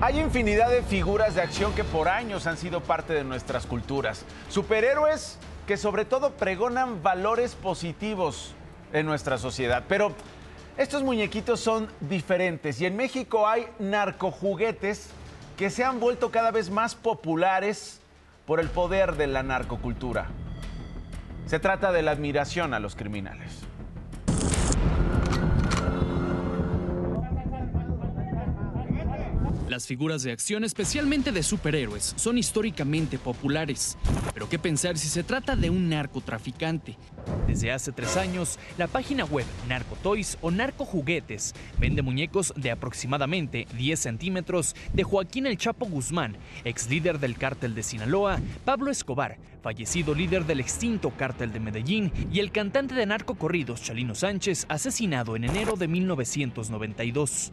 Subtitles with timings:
[0.00, 4.24] Hay infinidad de figuras de acción que por años han sido parte de nuestras culturas.
[4.48, 8.54] Superhéroes que sobre todo pregonan valores positivos
[8.92, 9.82] en nuestra sociedad.
[9.88, 10.12] Pero
[10.76, 15.10] estos muñequitos son diferentes y en México hay narcojuguetes
[15.56, 18.00] que se han vuelto cada vez más populares
[18.46, 20.28] por el poder de la narcocultura.
[21.46, 23.50] Se trata de la admiración a los criminales.
[29.78, 33.96] Las figuras de acción, especialmente de superhéroes, son históricamente populares.
[34.34, 36.96] Pero ¿qué pensar si se trata de un narcotraficante?
[37.46, 44.00] Desde hace tres años, la página web Narcotoys o Narcojuguetes vende muñecos de aproximadamente 10
[44.00, 50.12] centímetros de Joaquín El Chapo Guzmán, ex líder del cártel de Sinaloa, Pablo Escobar, fallecido
[50.12, 55.44] líder del extinto cártel de Medellín, y el cantante de narcocorridos Chalino Sánchez, asesinado en
[55.44, 57.52] enero de 1992.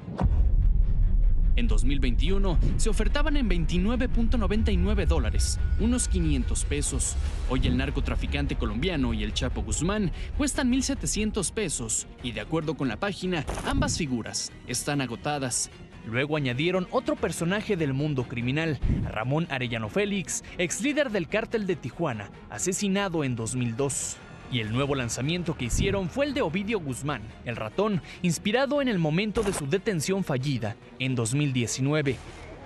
[1.55, 7.15] En 2021 se ofertaban en 29.99 dólares, unos 500 pesos.
[7.49, 12.87] Hoy el narcotraficante colombiano y el Chapo Guzmán cuestan 1.700 pesos y de acuerdo con
[12.87, 15.69] la página, ambas figuras están agotadas.
[16.05, 21.75] Luego añadieron otro personaje del mundo criminal, Ramón Arellano Félix, ex líder del cártel de
[21.75, 24.17] Tijuana, asesinado en 2002.
[24.51, 28.87] Y el nuevo lanzamiento que hicieron fue el de Ovidio Guzmán, el ratón, inspirado en
[28.87, 32.17] el momento de su detención fallida en 2019.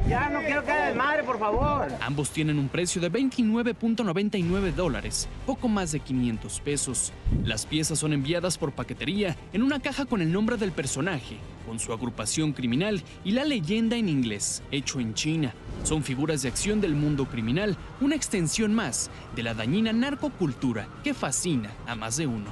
[0.07, 1.87] Ya no quiero que de madre, por favor.
[2.01, 7.13] Ambos tienen un precio de 29.99 dólares, poco más de 500 pesos.
[7.43, 11.79] Las piezas son enviadas por paquetería en una caja con el nombre del personaje, con
[11.79, 15.53] su agrupación criminal y la leyenda en inglés, hecho en China.
[15.83, 21.13] Son figuras de acción del mundo criminal, una extensión más de la dañina narcocultura que
[21.13, 22.49] fascina a más de uno.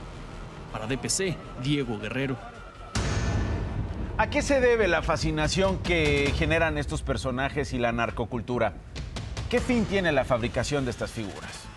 [0.71, 2.56] Para DPC, Diego Guerrero.
[4.19, 8.73] ¿A qué se debe la fascinación que generan estos personajes y la narcocultura?
[9.47, 11.67] ¿Qué fin tiene la fabricación de estas figuras?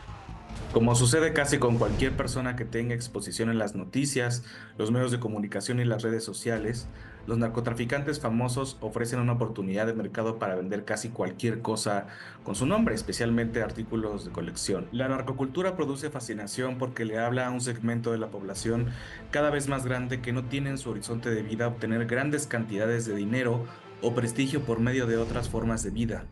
[0.73, 4.45] Como sucede casi con cualquier persona que tenga exposición en las noticias,
[4.79, 6.87] los medios de comunicación y las redes sociales,
[7.27, 12.07] los narcotraficantes famosos ofrecen una oportunidad de mercado para vender casi cualquier cosa
[12.45, 14.87] con su nombre, especialmente artículos de colección.
[14.93, 18.91] La narcocultura produce fascinación porque le habla a un segmento de la población
[19.33, 23.07] cada vez más grande que no tiene en su horizonte de vida obtener grandes cantidades
[23.07, 23.67] de dinero
[24.03, 26.27] o prestigio por medio de otras formas de vida.